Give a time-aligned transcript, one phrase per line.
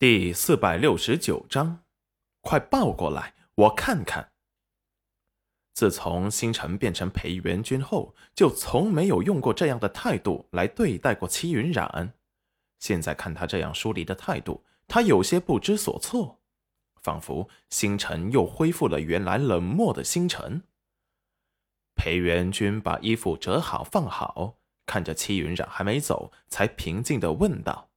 [0.00, 1.84] 第四百六十九章，
[2.40, 4.32] 快抱过来，我看看。
[5.74, 12.14] 自从星辰变成裴元君后，就从没有用过这样的态度来对待过戚云染。
[12.78, 16.40] 现在看他这样疏离的态度，他有些不知所措，
[17.02, 20.62] 仿佛星辰又恢复了原来冷漠的星辰。
[21.94, 24.56] 裴元君把衣服折好放好，
[24.86, 27.89] 看着戚云染还没走，才平静的问道。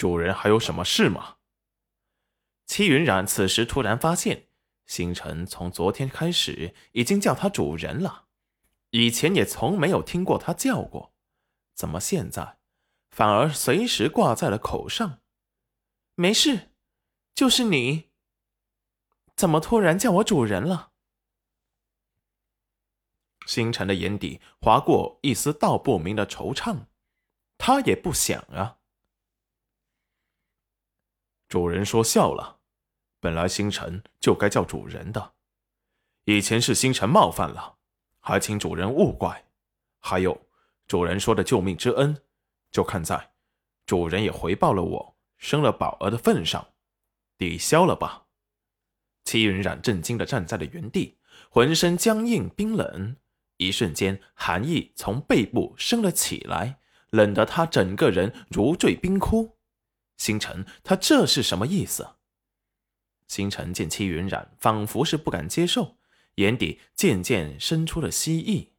[0.00, 1.36] 主人还有什么事吗？
[2.64, 4.46] 戚云染此时突然发现，
[4.86, 8.24] 星辰从昨天开始已经叫他主人了，
[8.92, 11.12] 以前也从没有听过他叫过，
[11.74, 12.56] 怎么现在
[13.10, 15.20] 反而随时挂在了口上？
[16.14, 16.70] 没事，
[17.34, 18.08] 就是你，
[19.36, 20.92] 怎么突然叫我主人了？
[23.44, 26.86] 星辰的眼底划过一丝道不明的惆怅，
[27.58, 28.78] 他也不想啊。
[31.50, 32.58] 主人说笑了，
[33.18, 35.32] 本来星辰就该叫主人的，
[36.24, 37.78] 以前是星辰冒犯了，
[38.20, 39.46] 还请主人勿怪。
[39.98, 40.46] 还有
[40.86, 42.22] 主人说的救命之恩，
[42.70, 43.32] 就看在
[43.84, 46.68] 主人也回报了我生了宝儿的份上，
[47.36, 48.26] 抵消了吧。
[49.24, 51.18] 齐云染震惊的站在了原地，
[51.50, 53.16] 浑身僵硬冰冷，
[53.56, 56.78] 一瞬间寒意从背部升了起来，
[57.10, 59.58] 冷得他整个人如坠冰窟。
[60.20, 62.16] 星辰，他这是什么意思？
[63.26, 65.96] 星辰见戚云染仿佛是不敢接受，
[66.34, 68.74] 眼底渐渐生出了希意。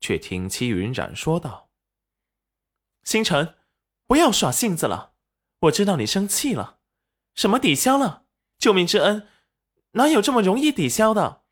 [0.00, 1.68] 却听戚云染说道
[3.04, 3.56] ：“星辰，
[4.06, 5.12] 不要耍性子了，
[5.60, 6.78] 我知道你生气了。
[7.34, 8.24] 什么抵消了？
[8.58, 9.28] 救命之恩，
[9.92, 11.42] 哪有这么容易抵消的？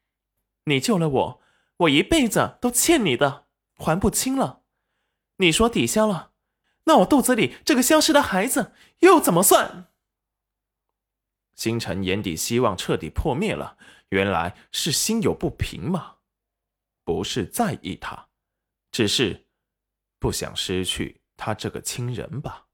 [0.65, 1.43] 你救了我，
[1.77, 4.63] 我一辈子都欠你的，还不清了。
[5.37, 6.29] 你说抵消了？”
[6.85, 9.93] 那我肚子里这个消失的孩子又怎么算？
[11.55, 13.77] 星辰眼底希望彻底破灭了，
[14.09, 16.17] 原来是心有不平嘛，
[17.05, 18.29] 不是在意他，
[18.91, 19.47] 只是
[20.19, 22.69] 不想失去他这个亲人吧。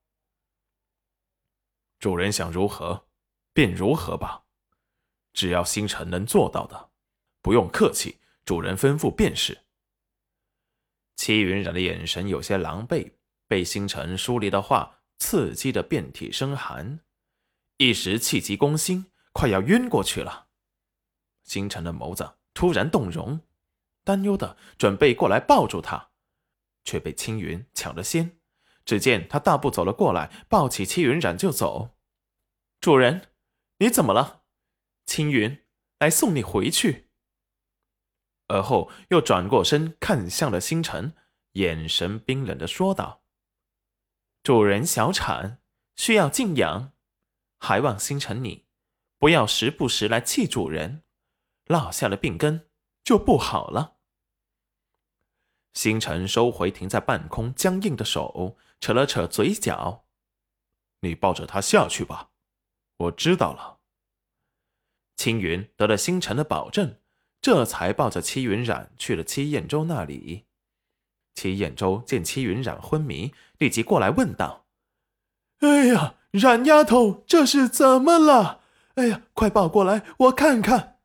[1.99, 3.09] 主人想如何，
[3.53, 4.45] 便如何吧，
[5.33, 6.91] 只要星辰能做到的，
[7.43, 9.65] 不用客气，主人吩咐便是。
[11.17, 13.15] 齐云染的眼神有些狼狈。
[13.49, 17.01] 被星辰疏离的话刺激的遍体生寒，
[17.79, 20.49] 一时气急攻心，快要晕过去了。
[21.45, 23.41] 星辰的眸子突然动容，
[24.05, 26.11] 担忧的准备过来抱住他，
[26.85, 28.39] 却被青云抢了先。
[28.85, 31.97] 只见他大步走了过来，抱起青云染就走。
[32.81, 33.33] 主人，
[33.79, 34.45] 你怎么了？
[35.07, 35.65] 青云
[35.99, 37.11] 来送你回去。
[38.49, 41.15] 而后又转过身看向了星辰，
[41.53, 43.25] 眼神冰冷的说道。
[44.47, 45.61] 主人小产，
[45.97, 46.93] 需要静养，
[47.59, 48.69] 还望星辰你
[49.19, 51.03] 不要时不时来气主人，
[51.65, 52.69] 落下了病根
[53.03, 53.97] 就不好了。
[55.75, 60.07] 星辰收回停在半空僵硬的手，扯了扯嘴角
[61.03, 62.31] ：“你抱着他下去吧，
[62.99, 63.81] 我知道了。”
[65.19, 67.01] 青云得了星辰的保证，
[67.41, 70.46] 这才抱着戚云染去了戚燕州那里。
[71.37, 74.67] 齐彦州见戚云染昏迷，立即过来问道
[75.61, 78.63] ：“哎呀，冉丫头，这是怎么了？
[78.95, 80.99] 哎呀，快抱过来，我看看。”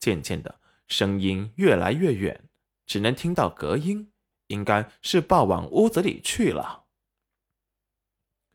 [0.00, 2.48] 渐渐的，声音越来越远，
[2.86, 4.10] 只能听到隔音，
[4.48, 6.84] 应该是抱往屋子里去了。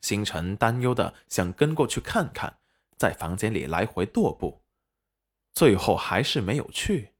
[0.01, 2.57] 星辰担忧的想跟过去看看，
[2.97, 4.63] 在房间里来回踱步，
[5.53, 7.13] 最后还是没有去。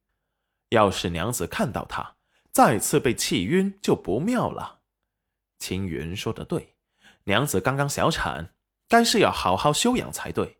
[0.70, 2.16] 要是娘子看到他，
[2.52, 4.82] 再次被气晕就不妙了。
[5.60, 6.76] 青云说的对，
[7.26, 8.54] 娘子刚刚小产，
[8.88, 10.60] 该是要好好休养才对。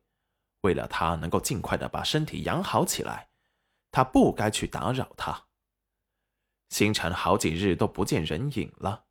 [0.62, 3.30] 为了她能够尽快的把身体养好起来，
[3.92, 5.48] 他不该去打扰她。
[6.70, 9.06] 星辰好几日都不见人影了，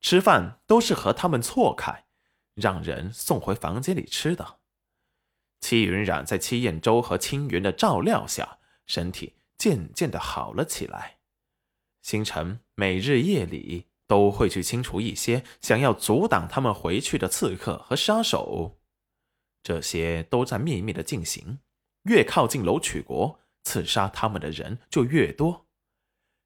[0.00, 2.06] 吃饭都是和他们错开，
[2.54, 4.60] 让人送回房间里吃的。
[5.60, 11.13] 戚云染在戚燕州和青云的照料下，身体渐渐的好了起来。
[12.04, 18.78] 星辰每日夜里都会去清除一些想要阻挡他们回去的刺客和杀手，
[19.62, 21.60] 这些都在秘密的进行。
[22.02, 25.66] 越靠近楼曲国，刺杀他们的人就越多。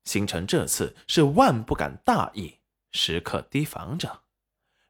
[0.04, 2.60] 星辰这次是万不敢大意，
[2.92, 4.22] 时刻提防着，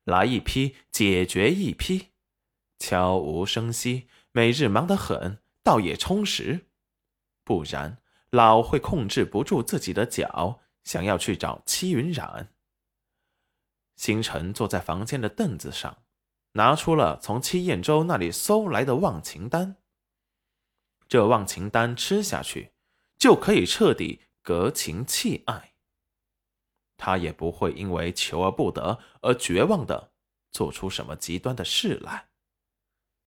[0.04, 2.08] 来一批解决一批，
[2.78, 6.66] 悄无声息，每日忙得很，倒也充实。
[7.42, 8.02] 不然。
[8.30, 12.52] 老会控制不住自己的脚，想要去找戚云染。
[13.96, 16.02] 星辰坐在房间的凳子上，
[16.52, 19.76] 拿出了从戚燕州那里搜来的忘情丹。
[21.08, 22.72] 这忘情丹吃下去，
[23.16, 25.74] 就可以彻底隔情弃爱。
[26.98, 30.12] 他也不会因为求而不得而绝望的
[30.50, 32.27] 做出什么极端的事来。